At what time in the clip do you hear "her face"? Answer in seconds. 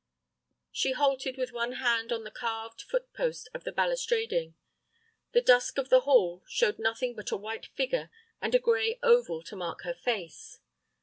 9.83-10.59